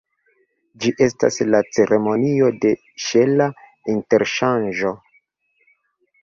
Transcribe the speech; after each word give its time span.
Ĝi 0.85 0.93
estas 1.05 1.35
la 1.55 1.59
ceremonio 1.77 2.47
de 2.63 2.71
ŝela 3.09 3.49
interŝanĝo. 3.95 4.95